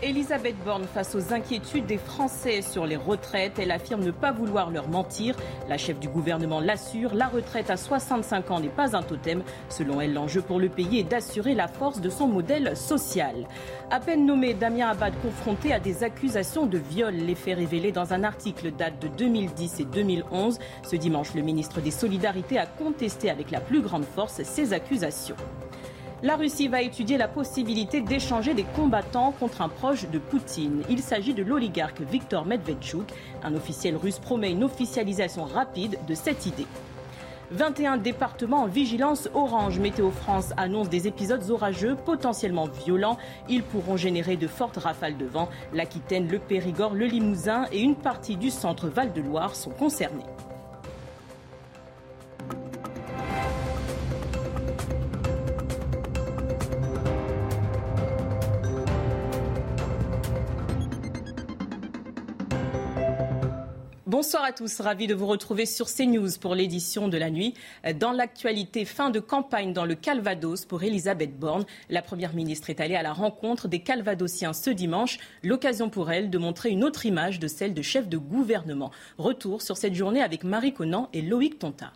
[0.00, 3.58] Elisabeth Borne face aux inquiétudes des Français sur les retraites.
[3.58, 5.34] Elle affirme ne pas vouloir leur mentir.
[5.68, 9.42] La chef du gouvernement l'assure, la retraite à 65 ans n'est pas un totem.
[9.68, 13.46] Selon elle, l'enjeu pour le pays est d'assurer la force de son modèle social.
[13.90, 17.14] À peine nommé, Damien Abad confronté à des accusations de viol.
[17.14, 20.58] Les faits révélés dans un article date de 2010 et 2011.
[20.84, 25.36] Ce dimanche, le ministre des Solidarités a contesté avec la plus grande force ces accusations.
[26.20, 30.82] La Russie va étudier la possibilité d'échanger des combattants contre un proche de Poutine.
[30.90, 33.12] Il s'agit de l'oligarque Viktor Medvedchuk.
[33.44, 36.66] Un officiel russe promet une officialisation rapide de cette idée.
[37.52, 39.78] 21 départements en vigilance orange.
[39.78, 43.16] Météo France annonce des épisodes orageux potentiellement violents.
[43.48, 45.48] Ils pourront générer de fortes rafales de vent.
[45.72, 50.26] L'Aquitaine, le Périgord, le Limousin et une partie du centre Val-de-Loire sont concernés.
[64.28, 67.54] Bonsoir à tous, ravi de vous retrouver sur CNews pour l'édition de la nuit.
[67.98, 71.64] Dans l'actualité, fin de campagne dans le Calvados pour Elisabeth Borne.
[71.88, 76.28] La Première ministre est allée à la rencontre des Calvadosiens ce dimanche, l'occasion pour elle
[76.28, 78.90] de montrer une autre image de celle de chef de gouvernement.
[79.16, 81.94] Retour sur cette journée avec Marie Conan et Loïc Tonta.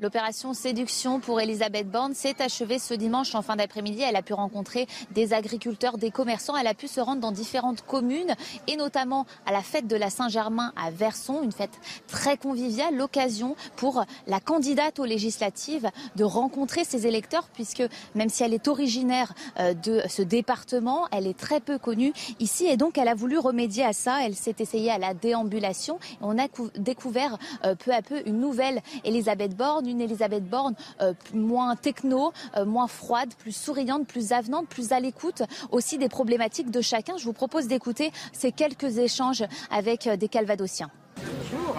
[0.00, 4.00] L'opération séduction pour Elisabeth Borne s'est achevée ce dimanche en fin d'après-midi.
[4.00, 6.56] Elle a pu rencontrer des agriculteurs, des commerçants.
[6.56, 8.34] Elle a pu se rendre dans différentes communes
[8.66, 13.56] et notamment à la fête de la Saint-Germain à Verson, une fête très conviviale, l'occasion
[13.76, 17.82] pour la candidate aux législatives de rencontrer ses électeurs puisque
[18.14, 22.66] même si elle est originaire euh, de ce département, elle est très peu connue ici
[22.66, 24.24] et donc elle a voulu remédier à ça.
[24.24, 28.82] Elle s'est essayée à la déambulation on a découvert euh, peu à peu une nouvelle
[29.04, 34.68] Elisabeth Borne une Elisabeth Borne euh, moins techno, euh, moins froide, plus souriante, plus avenante,
[34.68, 37.16] plus à l'écoute aussi des problématiques de chacun.
[37.18, 40.90] Je vous propose d'écouter ces quelques échanges avec euh, des Calvadosiens.
[41.16, 41.76] Bonjour.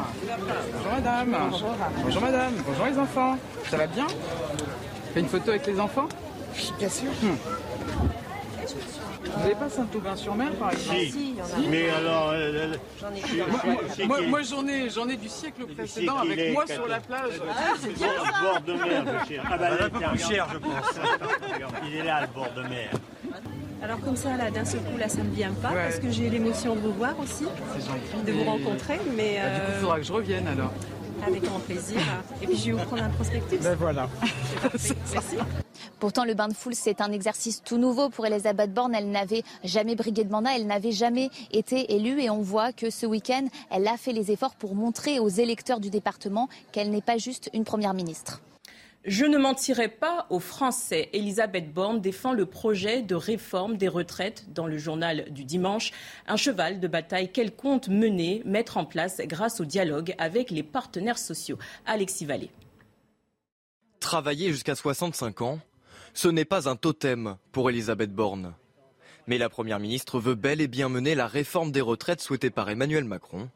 [0.74, 1.50] Bonjour madame.
[1.50, 2.22] Bonjour.
[2.22, 2.54] madame.
[2.68, 3.38] Bonjour les enfants.
[3.70, 4.08] Ça va bien?
[5.14, 6.08] Fais une photo avec les enfants?
[6.78, 7.10] Bien sûr.
[7.24, 7.71] Hmm.
[9.24, 11.36] Vous n'avez pas Saint-Aubin-sur-Mer par exemple Si,
[11.70, 12.32] Mais alors.
[12.32, 17.00] Euh, euh, moi, moi, j'en ai, j'en ai du siècle précédent avec moi sur la
[17.00, 17.34] plage.
[17.50, 19.44] Ah, c'est bien Le bord de mer, cher.
[19.50, 21.00] Ah, bah, un peu plus cher, je pense.
[21.88, 22.90] Il est là, le bord de mer.
[23.84, 26.12] Alors comme ça, là, d'un seul coup, là, ça ne me vient pas, parce que
[26.12, 27.46] j'ai l'émotion de vous voir aussi,
[28.26, 29.00] de vous rencontrer.
[29.16, 30.72] Mais bah, Du coup, il faudra que je revienne alors.
[31.26, 32.00] Avec grand plaisir.
[32.42, 33.60] Et puis je vais vous prendre un prospectus.
[33.60, 34.10] Ben voilà.
[35.14, 35.38] Merci.
[36.00, 38.96] Pourtant, le bain de foule, c'est un exercice tout nouveau pour Elisabeth Borne.
[38.96, 42.22] Elle n'avait jamais brigué de mandat, elle n'avait jamais été élue.
[42.22, 45.80] Et on voit que ce week-end, elle a fait les efforts pour montrer aux électeurs
[45.80, 48.42] du département qu'elle n'est pas juste une première ministre.
[49.06, 51.10] Je ne mentirai pas aux Français.
[51.14, 55.92] Elisabeth Borne défend le projet de réforme des retraites dans le journal du dimanche.
[56.28, 60.62] Un cheval de bataille qu'elle compte mener, mettre en place grâce au dialogue avec les
[60.62, 61.58] partenaires sociaux.
[61.88, 62.52] Alexis Vallée.
[64.00, 65.60] Travailler jusqu'à 65 ans,
[66.14, 68.54] ce n'est pas un totem pour Elisabeth Borne.
[69.26, 72.70] Mais la Première ministre veut bel et bien mener la réforme des retraites souhaitée par
[72.70, 73.50] Emmanuel Macron.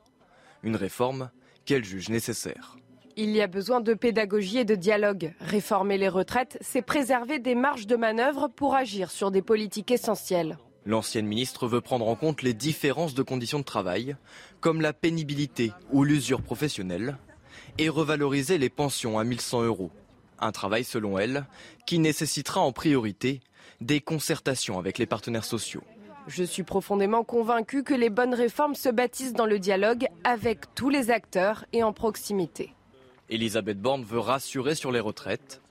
[0.64, 1.30] Une réforme
[1.66, 2.78] qu'elle juge nécessaire.
[3.18, 5.34] Il y a besoin de pédagogie et de dialogue.
[5.40, 10.58] Réformer les retraites, c'est préserver des marges de manœuvre pour agir sur des politiques essentielles.
[10.86, 14.18] L'ancienne ministre veut prendre en compte les différences de conditions de travail,
[14.60, 17.18] comme la pénibilité ou l'usure professionnelle,
[17.78, 19.92] et revaloriser les pensions à 1100 euros.
[20.40, 21.46] Un travail, selon elle,
[21.86, 23.40] qui nécessitera en priorité
[23.80, 25.84] des concertations avec les partenaires sociaux.
[26.28, 30.90] Je suis profondément convaincu que les bonnes réformes se bâtissent dans le dialogue avec tous
[30.90, 32.75] les acteurs et en proximité.
[33.30, 35.62] Elisabeth Borne veut rassurer sur les retraites.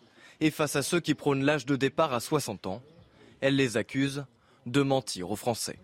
[0.41, 2.83] Et face à ceux qui prônent l'âge de départ à 60 ans,
[3.41, 4.25] elle les accuse
[4.67, 5.79] de mentir aux Français.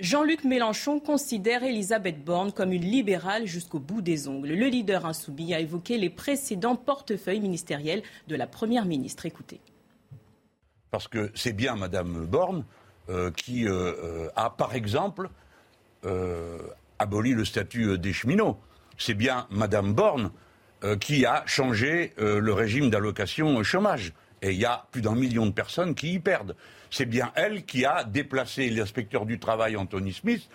[0.00, 4.48] Jean-Luc Mélenchon considère Elisabeth Borne comme une libérale jusqu'au bout des ongles.
[4.48, 9.24] Le leader insoumis a évoqué les précédents portefeuilles ministériels de la Première ministre.
[9.24, 9.60] Écoutez.
[10.90, 12.64] Parce que c'est bien Madame Borne
[13.08, 15.28] euh, qui euh, euh, a, par exemple,
[16.98, 18.58] aboli le statut des cheminots.
[18.98, 20.32] C'est bien Madame Borne
[21.00, 24.12] qui a changé le régime d'allocation chômage.
[24.42, 26.54] Et il y a plus d'un million de personnes qui y perdent.
[26.90, 30.48] C'est bien elle qui a déplacé l'inspecteur du travail Anthony Smith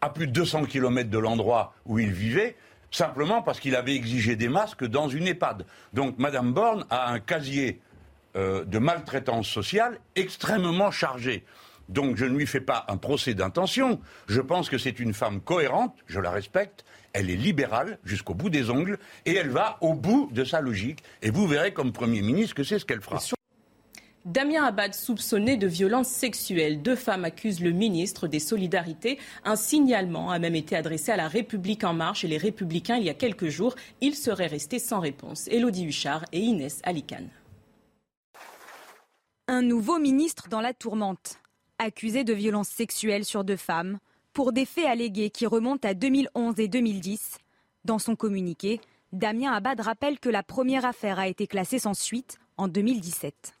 [0.00, 2.56] à plus de 200 km de l'endroit où il vivait,
[2.90, 5.66] simplement parce qu'il avait exigé des masques dans une EHPAD.
[5.92, 7.80] Donc Mme Borne a un casier
[8.36, 11.44] euh, de maltraitance sociale extrêmement chargé.
[11.88, 14.00] Donc je ne lui fais pas un procès d'intention.
[14.28, 18.50] Je pense que c'est une femme cohérente, je la respecte, elle est libérale jusqu'au bout
[18.50, 21.02] des ongles et elle va au bout de sa logique.
[21.22, 23.20] Et vous verrez comme Premier ministre que c'est ce qu'elle fera.
[24.26, 26.82] Damien Abad soupçonné de violences sexuelles.
[26.82, 29.20] Deux femmes accusent le ministre des Solidarités.
[29.44, 33.04] Un signalement a même été adressé à la République en marche et les Républicains il
[33.04, 33.76] y a quelques jours.
[34.00, 35.46] Il serait resté sans réponse.
[35.46, 37.28] Élodie Huchard et Inès Alicane.
[39.46, 41.38] Un nouveau ministre dans la tourmente,
[41.78, 43.98] accusé de violences sexuelles sur deux femmes,
[44.32, 47.38] pour des faits allégués qui remontent à 2011 et 2010.
[47.84, 48.80] Dans son communiqué,
[49.12, 53.54] Damien Abad rappelle que la première affaire a été classée sans suite en 2017.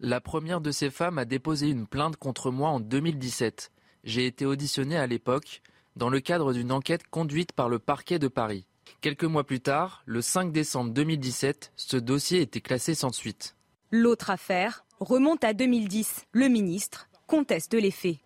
[0.00, 3.70] La première de ces femmes a déposé une plainte contre moi en 2017.
[4.04, 5.62] J'ai été auditionné à l'époque
[5.96, 8.66] dans le cadre d'une enquête conduite par le parquet de Paris.
[9.00, 13.56] Quelques mois plus tard, le 5 décembre 2017, ce dossier était classé sans suite.
[13.90, 16.26] L'autre affaire remonte à 2010.
[16.32, 18.18] Le ministre conteste les faits.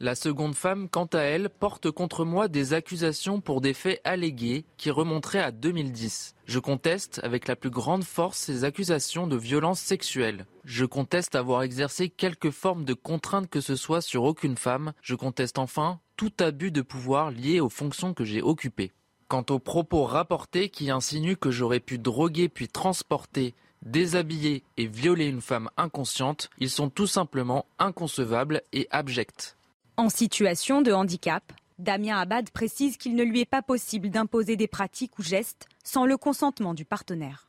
[0.00, 4.64] La seconde femme, quant à elle, porte contre moi des accusations pour des faits allégués
[4.76, 6.34] qui remonteraient à 2010.
[6.46, 10.46] Je conteste avec la plus grande force ces accusations de violence sexuelle.
[10.64, 14.94] Je conteste avoir exercé quelque forme de contrainte que ce soit sur aucune femme.
[15.00, 18.90] Je conteste enfin tout abus de pouvoir lié aux fonctions que j'ai occupées.
[19.28, 25.26] Quant aux propos rapportés qui insinuent que j'aurais pu droguer puis transporter déshabiller et violer
[25.26, 29.56] une femme inconsciente, ils sont tout simplement inconcevables et abjects.
[29.96, 34.68] En situation de handicap, Damien Abad précise qu'il ne lui est pas possible d'imposer des
[34.68, 37.46] pratiques ou gestes sans le consentement du partenaire.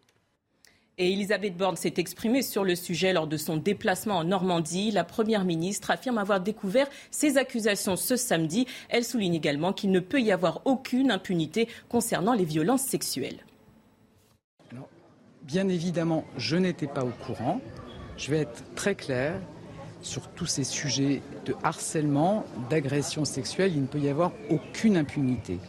[0.97, 4.91] Et Elisabeth Borne s'est exprimée sur le sujet lors de son déplacement en Normandie.
[4.91, 8.67] La Première ministre affirme avoir découvert ces accusations ce samedi.
[8.89, 13.39] Elle souligne également qu'il ne peut y avoir aucune impunité concernant les violences sexuelles.
[15.43, 17.61] Bien évidemment, je n'étais pas au courant.
[18.17, 19.39] Je vais être très clair
[20.01, 25.59] sur tous ces sujets de harcèlement, d'agression sexuelle, il ne peut y avoir aucune impunité.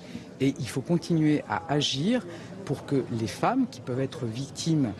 [0.40, 2.26] Et il faut continuer à agir
[2.64, 4.92] pour que les femmes qui peuvent être victimes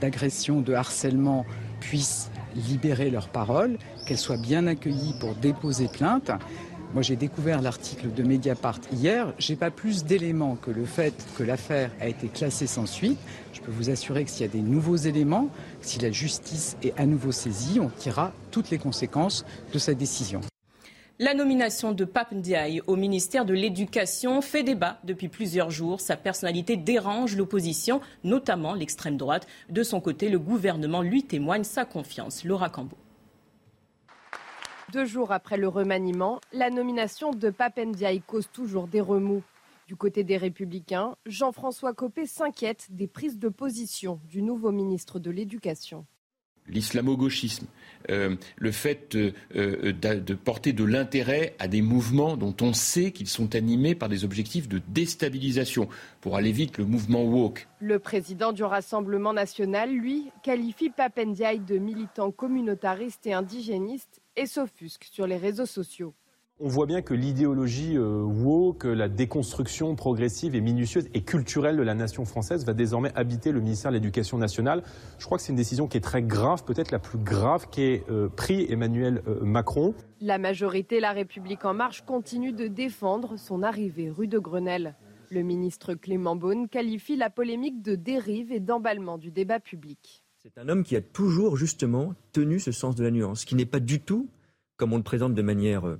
[0.00, 1.44] d'agression, de harcèlement,
[1.80, 6.30] puissent libérer leurs paroles, qu'elles soient bien accueillies pour déposer plainte.
[6.94, 9.34] Moi, j'ai découvert l'article de Mediapart hier.
[9.38, 13.18] J'ai pas plus d'éléments que le fait que l'affaire a été classée sans suite.
[13.52, 15.50] Je peux vous assurer que s'il y a des nouveaux éléments,
[15.82, 20.40] si la justice est à nouveau saisie, on tirera toutes les conséquences de cette décision.
[21.18, 26.00] La nomination de Pape Ndiaye au ministère de l'Éducation fait débat depuis plusieurs jours.
[26.00, 29.46] Sa personnalité dérange l'opposition, notamment l'extrême droite.
[29.70, 32.44] De son côté, le gouvernement lui témoigne sa confiance.
[32.44, 32.96] Laura Cambo.
[34.92, 39.42] Deux jours après le remaniement, la nomination de Papendiaï cause toujours des remous.
[39.88, 45.30] Du côté des Républicains, Jean-François Copé s'inquiète des prises de position du nouveau ministre de
[45.30, 46.06] l'Éducation
[46.68, 47.66] l'islamo-gauchisme,
[48.10, 53.28] euh, le fait euh, de porter de l'intérêt à des mouvements dont on sait qu'ils
[53.28, 55.88] sont animés par des objectifs de déstabilisation.
[56.20, 57.68] Pour aller vite, le mouvement woke.
[57.78, 65.08] Le président du Rassemblement national, lui, qualifie Papendiaï de militant communautariste et indigéniste et s'offusque
[65.10, 66.14] sur les réseaux sociaux.
[66.58, 71.82] On voit bien que l'idéologie euh, woke, la déconstruction progressive et minutieuse et culturelle de
[71.82, 74.82] la nation française va désormais habiter le ministère de l'Éducation nationale.
[75.18, 78.04] Je crois que c'est une décision qui est très grave, peut-être la plus grave qu'ait
[78.08, 79.94] euh, pris Emmanuel euh, Macron.
[80.22, 84.94] La majorité La République en marche continue de défendre son arrivée rue de Grenelle.
[85.28, 90.25] Le ministre Clément Beaune qualifie la polémique de dérive et d'emballement du débat public.
[90.46, 93.66] C'est un homme qui a toujours justement tenu ce sens de la nuance, qui n'est
[93.66, 94.28] pas du tout,
[94.76, 95.98] comme on le présente de manière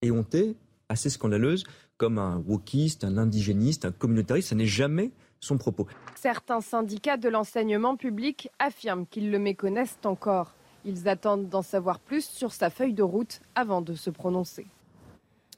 [0.00, 0.54] éhontée,
[0.88, 1.64] assez scandaleuse,
[1.96, 4.50] comme un wokiste, un indigéniste, un communautariste.
[4.50, 5.10] Ça n'est jamais
[5.40, 5.88] son propos.
[6.14, 10.54] Certains syndicats de l'enseignement public affirment qu'ils le méconnaissent encore.
[10.84, 14.66] Ils attendent d'en savoir plus sur sa feuille de route avant de se prononcer.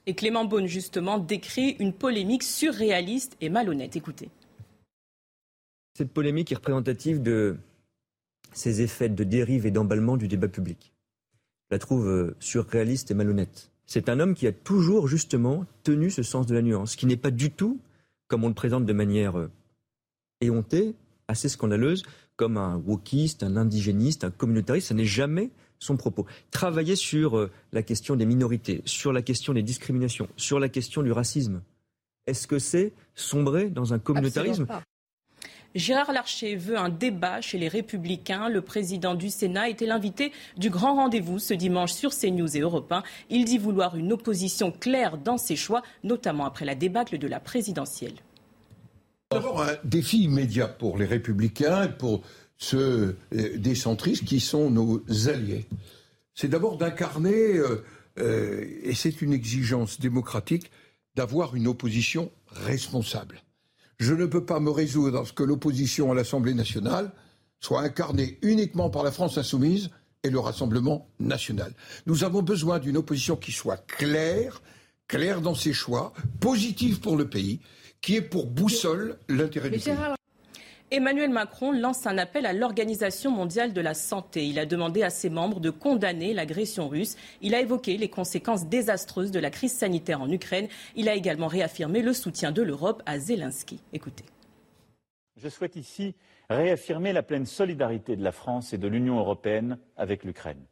[0.07, 3.95] Et Clément Beaune, justement, décrit une polémique surréaliste et malhonnête.
[3.95, 4.29] Écoutez.
[5.95, 7.57] Cette polémique est représentative de
[8.53, 10.93] ces effets de dérive et d'emballement du débat public.
[11.69, 13.71] Je la trouve euh, surréaliste et malhonnête.
[13.85, 17.17] C'est un homme qui a toujours justement tenu ce sens de la nuance, qui n'est
[17.17, 17.79] pas du tout,
[18.27, 19.49] comme on le présente de manière euh,
[20.39, 20.95] éhontée,
[21.27, 22.03] assez scandaleuse,
[22.35, 24.87] comme un wokiste, un indigéniste, un communautariste.
[24.87, 26.25] Ça n'est jamais son propos.
[26.51, 31.03] Travailler sur euh, la question des minorités, sur la question des discriminations, sur la question
[31.03, 31.61] du racisme.
[32.27, 34.67] Est-ce que c'est sombrer dans un communautarisme
[35.73, 38.49] Gérard Larcher veut un débat chez les Républicains.
[38.49, 42.91] Le président du Sénat était l'invité du grand rendez-vous ce dimanche sur CNews et Europe
[42.91, 43.03] 1.
[43.29, 47.39] Il dit vouloir une opposition claire dans ses choix, notamment après la débâcle de la
[47.39, 48.15] présidentielle.
[49.31, 52.21] D'abord, un défi immédiat pour les Républicains et pour
[52.57, 55.67] ceux euh, des centristes qui sont nos alliés.
[56.33, 57.83] C'est d'abord d'incarner, euh,
[58.19, 60.69] euh, et c'est une exigence démocratique,
[61.15, 63.41] d'avoir une opposition responsable
[64.01, 67.11] je ne peux pas me résoudre à ce que l'opposition à l'Assemblée nationale
[67.59, 69.91] soit incarnée uniquement par la France insoumise
[70.23, 71.71] et le Rassemblement national.
[72.07, 74.63] Nous avons besoin d'une opposition qui soit claire,
[75.07, 77.59] claire dans ses choix, positive pour le pays,
[78.01, 79.93] qui ait pour boussole l'intérêt du pays.
[80.93, 84.45] Emmanuel Macron lance un appel à l'Organisation mondiale de la santé.
[84.45, 87.15] Il a demandé à ses membres de condamner l'agression russe.
[87.41, 90.67] Il a évoqué les conséquences désastreuses de la crise sanitaire en Ukraine.
[90.97, 93.79] Il a également réaffirmé le soutien de l'Europe à Zelensky.
[93.93, 94.25] Écoutez.
[95.37, 96.13] Je souhaite ici
[96.49, 100.65] réaffirmer la pleine solidarité de la France et de l'Union européenne avec l'Ukraine.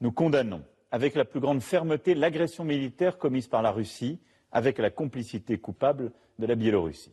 [0.00, 4.18] Nous condamnons avec la plus grande fermeté l'agression militaire commise par la Russie
[4.50, 7.12] avec la complicité coupable de la Biélorussie.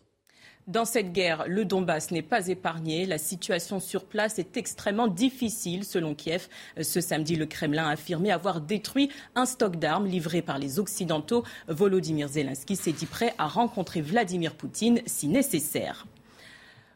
[0.67, 3.05] Dans cette guerre, le Donbass n'est pas épargné.
[3.05, 6.47] La situation sur place est extrêmement difficile, selon Kiev.
[6.81, 11.43] Ce samedi, le Kremlin a affirmé avoir détruit un stock d'armes livré par les Occidentaux.
[11.67, 16.05] Volodymyr Zelensky s'est dit prêt à rencontrer Vladimir Poutine si nécessaire.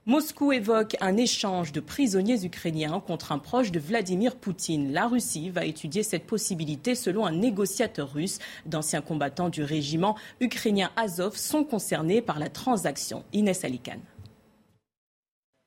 [0.07, 4.93] Moscou évoque un échange de prisonniers ukrainiens contre un proche de Vladimir Poutine.
[4.93, 8.38] La Russie va étudier cette possibilité selon un négociateur russe.
[8.67, 13.25] D'anciens combattants du régiment ukrainien Azov sont concernés par la transaction.
[13.33, 13.97] Inès Alikan.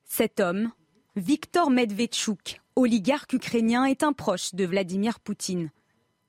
[0.05, 0.71] Cet homme,
[1.17, 5.73] Viktor Medvedchuk, oligarque ukrainien, est un proche de Vladimir Poutine.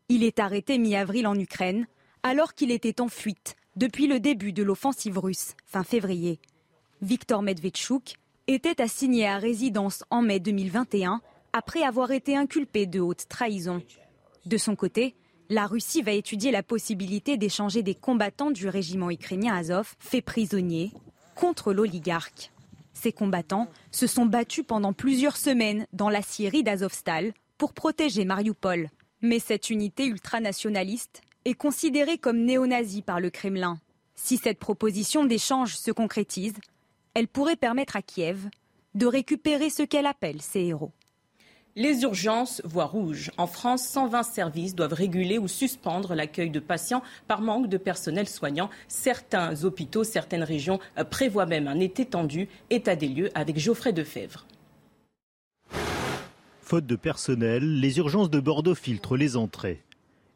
[0.07, 1.85] Il est arrêté mi-avril en Ukraine
[2.23, 6.39] alors qu'il était en fuite depuis le début de l'offensive russe fin février.
[7.01, 8.15] Viktor Medvedchuk
[8.47, 11.21] était assigné à résidence en mai 2021
[11.53, 13.81] après avoir été inculpé de haute trahison.
[14.45, 15.15] De son côté,
[15.49, 20.91] la Russie va étudier la possibilité d'échanger des combattants du régiment ukrainien Azov faits prisonniers
[21.35, 22.51] contre l'oligarque.
[22.93, 28.89] Ces combattants se sont battus pendant plusieurs semaines dans la Syrie d'Azovstal pour protéger Mariupol.
[29.21, 33.79] Mais cette unité ultranationaliste est considérée comme néo-nazie par le Kremlin.
[34.15, 36.55] Si cette proposition d'échange se concrétise,
[37.19, 38.47] elle pourrait permettre à Kiev
[38.95, 40.93] de récupérer ce qu'elle appelle ses héros.
[41.75, 43.29] Les urgences voient rouge.
[43.35, 48.29] En France, 120 services doivent réguler ou suspendre l'accueil de patients par manque de personnel
[48.29, 48.69] soignant.
[48.87, 52.47] Certains hôpitaux, certaines régions prévoient même un été tendu.
[52.69, 54.45] État des lieux avec Geoffrey Defebvre.
[56.61, 59.83] Faute de personnel, les urgences de Bordeaux filtrent les entrées.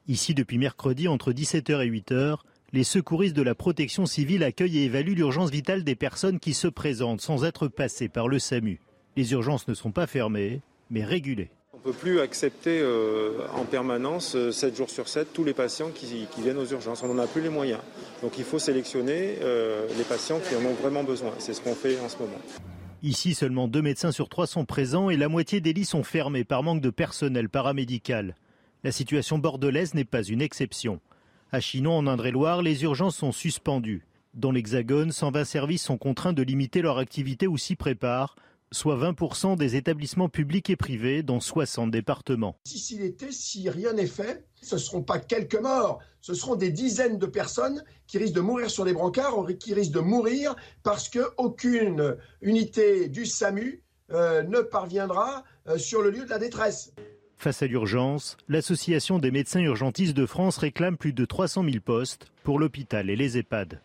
[0.10, 2.40] Ici, depuis mercredi, entre 17h et 8h,
[2.74, 6.68] les secouristes de la protection civile accueillent et évaluent l'urgence vitale des personnes qui se
[6.68, 8.82] présentent sans être passées par le SAMU.
[9.16, 11.52] Les urgences ne sont pas fermées, mais régulées.
[11.74, 15.54] On ne peut plus accepter euh, en permanence, 7 euh, jours sur 7, tous les
[15.54, 17.04] patients qui, viennent aux urgences.
[17.04, 17.80] On n'en a plus les moyens.
[18.24, 21.32] Donc il faut sélectionner euh, les patients qui en ont vraiment besoin.
[21.38, 22.40] C'est ce qu'on fait en ce moment.
[23.04, 26.44] Ici, seulement deux médecins sur trois sont présents et la moitié des lits sont fermés
[26.44, 28.34] par manque de personnel paramédical.
[28.84, 31.00] La situation bordelaise n'est pas une exception.
[31.54, 34.08] À Chinon, en Indre-et-Loire, les urgences sont suspendues.
[34.34, 38.36] Dans l'Hexagone, 120 services sont contraints de limiter leur activité ou s'y préparent,
[38.72, 42.58] soit 20% des établissements publics et privés dans 60 départements.
[42.66, 47.28] Si rien n'est fait, ce ne seront pas quelques morts, ce seront des dizaines de
[47.28, 53.10] personnes qui risquent de mourir sur les brancards, qui risquent de mourir parce qu'aucune unité
[53.10, 56.94] du SAMU euh, ne parviendra euh, sur le lieu de la détresse.
[57.44, 62.28] Face à l'urgence, l'Association des médecins urgentistes de France réclame plus de 300 000 postes
[62.42, 63.82] pour l'hôpital et les EHPAD.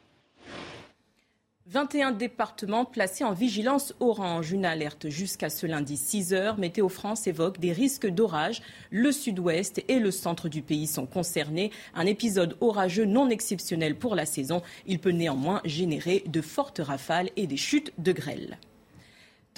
[1.67, 4.53] 21 départements placés en vigilance orange.
[4.53, 6.57] Une alerte jusqu'à ce lundi 6 heures.
[6.57, 8.62] Météo France évoque des risques d'orage.
[8.93, 11.73] Le sud-ouest et le centre du pays sont concernés.
[11.97, 14.62] Un épisode orageux non exceptionnel pour la saison.
[14.87, 18.57] Il peut néanmoins générer de fortes rafales et des chutes de grêle.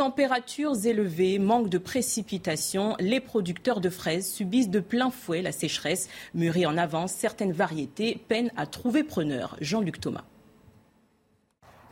[0.00, 6.08] Températures élevées, manque de précipitations, les producteurs de fraises subissent de plein fouet la sécheresse.
[6.32, 9.58] Mûries en avance, certaines variétés peinent à trouver preneur.
[9.60, 10.24] Jean-Luc Thomas.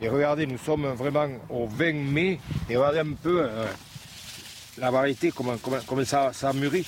[0.01, 2.39] Et regardez, nous sommes vraiment au 20 mai.
[2.67, 3.67] Et regardez un peu euh,
[4.79, 5.53] la variété, comment,
[6.03, 6.87] ça, ça mûrit.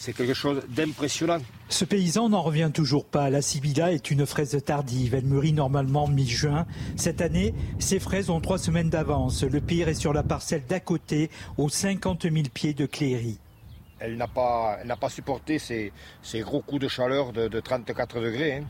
[0.00, 1.40] C'est quelque chose d'impressionnant.
[1.68, 3.28] Ce paysan n'en revient toujours pas.
[3.28, 5.14] La Sibilla est une fraise tardive.
[5.14, 6.66] Elle mûrit normalement mi-juin.
[6.96, 9.42] Cette année, ces fraises ont trois semaines d'avance.
[9.42, 11.28] Le pire est sur la parcelle d'à côté,
[11.58, 13.38] aux 50 000 pieds de Cléry.
[13.98, 15.92] Elle n'a pas, pas supporté ces,
[16.36, 18.54] gros coups de chaleur de, 34 degrés.
[18.54, 18.64] Hein.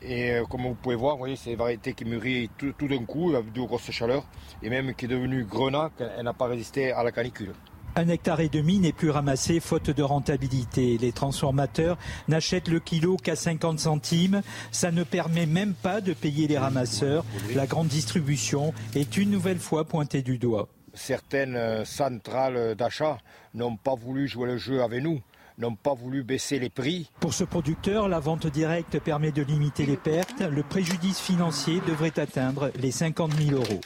[0.00, 3.34] Et euh, comme vous pouvez voir, voyez, c'est une variété qui mûrit tout, d'un coup,
[3.34, 4.24] avec de grosses chaleurs,
[4.62, 7.52] et même qui est devenue grenat, elle n'a pas résisté à la canicule.
[7.94, 10.96] Un hectare et demi n'est plus ramassé faute de rentabilité.
[10.96, 14.40] Les transformateurs n'achètent le kilo qu'à 50 centimes.
[14.70, 17.22] Ça ne permet même pas de payer les ramasseurs.
[17.54, 20.68] La grande distribution est une nouvelle fois pointée du doigt.
[20.94, 23.18] Certaines euh, centrales d'achat
[23.52, 25.20] n'ont pas voulu jouer le jeu avec nous
[25.58, 27.10] n'ont pas voulu baisser les prix.
[27.20, 30.40] Pour ce producteur, la vente directe permet de limiter les pertes.
[30.40, 33.80] Le préjudice financier devrait atteindre les 50 000 euros.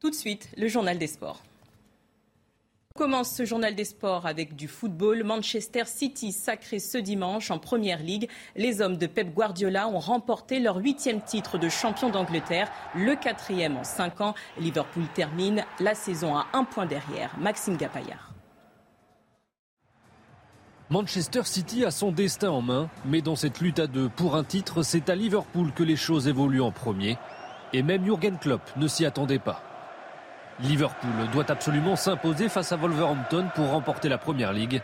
[0.00, 1.42] Tout de suite, le journal des sports
[2.96, 5.22] commence ce journal des sports avec du football.
[5.22, 8.28] Manchester City sacré ce dimanche en Première Ligue.
[8.56, 13.76] Les hommes de Pep Guardiola ont remporté leur huitième titre de champion d'Angleterre, le quatrième
[13.76, 14.34] en cinq ans.
[14.58, 17.36] Liverpool termine la saison à un point derrière.
[17.38, 18.32] Maxime Gapaillard.
[20.88, 24.44] Manchester City a son destin en main, mais dans cette lutte à deux pour un
[24.44, 27.18] titre, c'est à Liverpool que les choses évoluent en premier.
[27.72, 29.75] Et même Jürgen Klopp ne s'y attendait pas.
[30.60, 34.80] Liverpool doit absolument s'imposer face à Wolverhampton pour remporter la Première Ligue.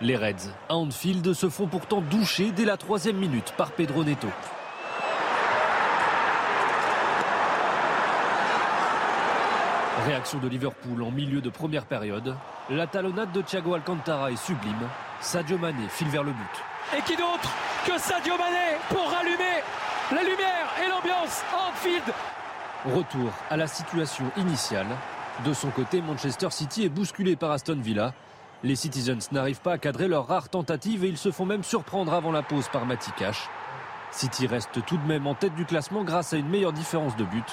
[0.00, 4.28] Les Reds à Anfield se font pourtant doucher dès la troisième minute par Pedro Neto.
[10.06, 12.36] Réaction de Liverpool en milieu de première période.
[12.70, 14.88] La talonnade de Thiago Alcantara est sublime.
[15.20, 16.96] Sadio Mané file vers le but.
[16.96, 17.50] Et qui d'autre
[17.84, 19.62] que Sadio Mané pour rallumer
[20.12, 22.04] la lumière et l'ambiance Anfield?
[22.84, 24.86] Retour à la situation initiale
[25.44, 28.14] de son côté, Manchester City est bousculé par Aston Villa.
[28.62, 32.14] Les Citizens n'arrivent pas à cadrer leur rare tentative et ils se font même surprendre
[32.14, 33.10] avant la pause par Matty.
[34.10, 37.24] City reste tout de même en tête du classement grâce à une meilleure différence de
[37.24, 37.44] but.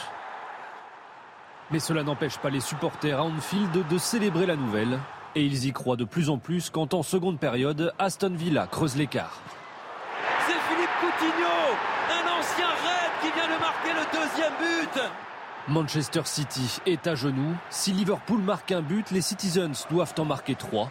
[1.71, 4.99] Mais cela n'empêche pas les supporters à Anfield de célébrer la nouvelle.
[5.35, 8.95] Et ils y croient de plus en plus quand en seconde période, Aston Villa creuse
[8.95, 9.39] l'écart.
[10.47, 11.75] C'est Philippe Coutinho,
[12.09, 15.32] un ancien Red qui vient de marquer le deuxième but.
[15.70, 17.55] Manchester City est à genoux.
[17.70, 20.89] Si Liverpool marque un but, les Citizens doivent en marquer trois.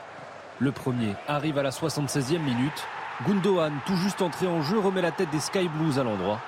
[0.61, 2.87] Le premier arrive à la 76e minute.
[3.27, 6.41] Gundogan, tout juste entré en jeu, remet la tête des Sky Blues à l'endroit.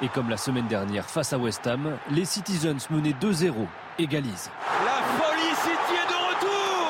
[0.00, 3.54] Et comme la semaine dernière face à West Ham, les Citizens menés 2-0
[4.00, 4.50] égalisent.
[4.84, 6.88] La folie City est de retour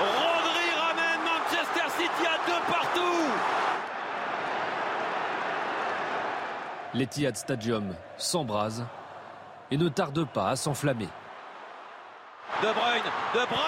[0.00, 3.30] Rodri ramène Manchester City à deux partout
[6.94, 8.84] L'Etihad Stadium s'embrase
[9.72, 11.08] et ne tarde pas à s'enflammer.
[12.60, 13.62] De Bruyne, De Bruyne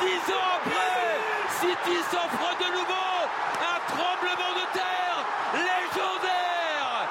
[0.00, 1.18] Dix ans après,
[1.60, 3.16] City s'offre de nouveau
[3.62, 7.08] un tremblement de terre légendaire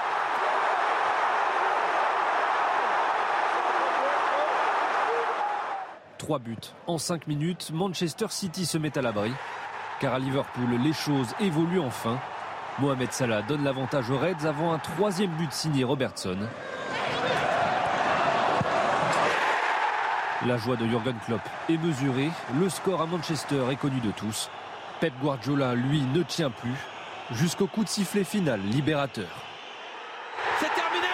[6.19, 9.31] Trois buts en cinq minutes, Manchester City se met à l'abri.
[9.99, 12.19] Car à Liverpool, les choses évoluent enfin
[12.81, 16.37] Mohamed Salah donne l'avantage aux Reds avant un troisième but signé Robertson.
[20.47, 22.31] La joie de Jurgen Klopp est mesurée.
[22.59, 24.49] Le score à Manchester est connu de tous.
[24.99, 26.73] Pep Guardiola, lui, ne tient plus.
[27.29, 29.29] Jusqu'au coup de sifflet final libérateur.
[30.59, 31.07] C'est terminé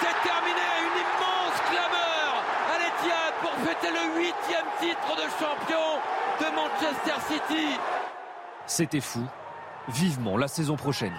[0.00, 6.00] C'est terminé Une immense clameur à l'Etihad pour fêter le huitième titre de champion
[6.40, 7.76] de Manchester City.
[8.66, 9.26] C'était fou
[9.88, 11.14] vivement la saison prochaine.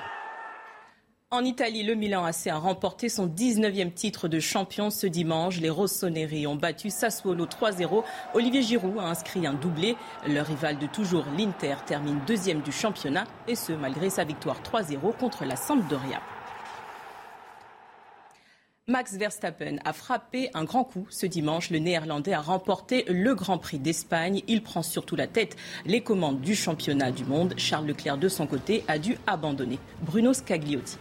[1.32, 5.60] En Italie, le Milan AC a remporté son 19e titre de champion ce dimanche.
[5.60, 8.04] Les Rossoneri ont battu Sassuolo 3-0.
[8.34, 9.96] Olivier Giroud a inscrit un doublé.
[10.28, 15.16] Le rival de toujours, l'Inter, termine deuxième du championnat, et ce malgré sa victoire 3-0
[15.20, 16.20] contre la Sampdoria.
[18.90, 21.70] Max Verstappen a frappé un grand coup ce dimanche.
[21.70, 24.42] Le Néerlandais a remporté le Grand Prix d'Espagne.
[24.48, 27.54] Il prend surtout la tête les commandes du championnat du monde.
[27.56, 29.78] Charles Leclerc, de son côté, a dû abandonner.
[30.02, 30.98] Bruno Scagliotti.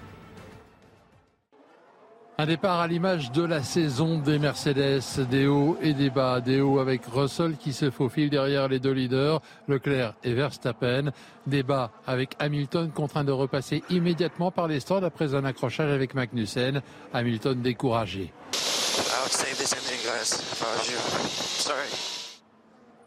[2.40, 6.40] Un départ à l'image de la saison des Mercedes, des hauts et des bas.
[6.40, 11.11] Des hauts avec Russell qui se faufile derrière les deux leaders, Leclerc et Verstappen.
[11.48, 16.14] Des bas avec Hamilton contraint de repasser immédiatement par les stands après un accrochage avec
[16.14, 16.81] Magnussen.
[17.12, 18.33] Hamilton découragé.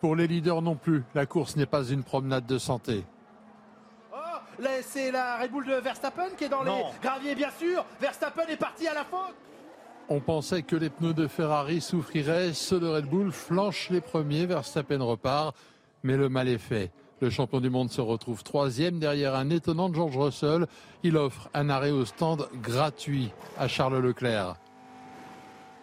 [0.01, 3.05] Pour les leaders non plus, la course n'est pas une promenade de santé.
[4.83, 7.85] C'est la Red Bull de Verstappen qui est dans les graviers, bien sûr.
[7.99, 9.35] Verstappen est parti à la faute.
[10.09, 12.53] On pensait que les pneus de Ferrari souffriraient.
[12.53, 14.45] Ceux de Red Bull flanchent les premiers.
[14.45, 15.55] Verstappen repart.
[16.03, 16.91] Mais le mal est fait.
[17.21, 20.65] Le champion du monde se retrouve troisième derrière un étonnant George Russell.
[21.03, 24.55] Il offre un arrêt au stand gratuit à Charles Leclerc.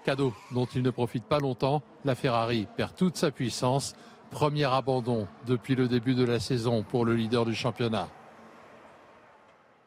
[0.05, 1.83] Cadeau dont il ne profite pas longtemps.
[2.05, 3.95] La Ferrari perd toute sa puissance.
[4.31, 8.09] Premier abandon depuis le début de la saison pour le leader du championnat.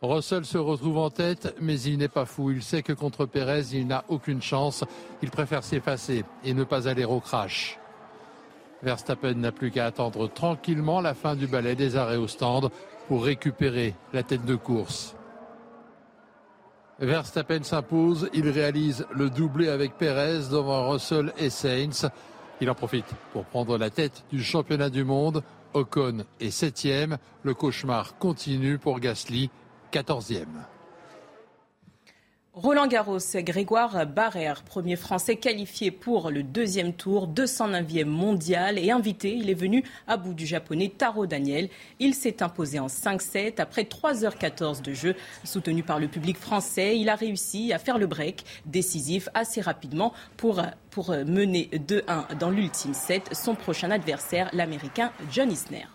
[0.01, 2.49] Russell se retrouve en tête, mais il n'est pas fou.
[2.49, 4.83] Il sait que contre Pérez, il n'a aucune chance.
[5.21, 7.77] Il préfère s'effacer et ne pas aller au crash.
[8.81, 12.71] Verstappen n'a plus qu'à attendre tranquillement la fin du balai des arrêts au stand
[13.07, 15.15] pour récupérer la tête de course.
[16.97, 22.09] Verstappen s'impose, il réalise le doublé avec Pérez devant Russell et Sainz.
[22.59, 25.43] Il en profite pour prendre la tête du championnat du monde.
[25.73, 27.17] Ocon est septième.
[27.43, 29.49] Le cauchemar continue pour Gasly,
[29.91, 30.65] quatorzième.
[32.54, 39.34] Roland Garros, Grégoire Barrère, premier français qualifié pour le deuxième tour, 209e mondial et invité.
[39.34, 41.69] Il est venu à bout du japonais Taro Daniel.
[41.99, 45.15] Il s'est imposé en 5-7 après 3h14 de jeu.
[45.45, 50.12] Soutenu par le public français, il a réussi à faire le break décisif assez rapidement
[50.36, 53.30] pour, pour mener 2-1 dans l'ultime set.
[53.32, 55.88] Son prochain adversaire, l'américain John Isner.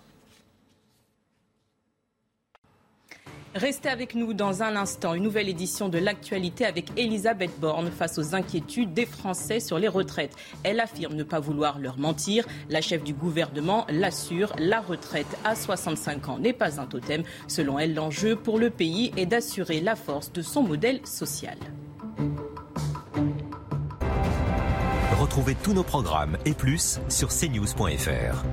[3.56, 5.14] Restez avec nous dans un instant.
[5.14, 9.88] Une nouvelle édition de l'actualité avec Elisabeth Borne face aux inquiétudes des Français sur les
[9.88, 10.36] retraites.
[10.62, 12.44] Elle affirme ne pas vouloir leur mentir.
[12.68, 14.52] La chef du gouvernement l'assure.
[14.58, 17.22] La retraite à 65 ans n'est pas un totem.
[17.48, 21.56] Selon elle, l'enjeu pour le pays est d'assurer la force de son modèle social.
[25.18, 28.44] Retrouvez tous nos programmes et plus sur cnews.fr.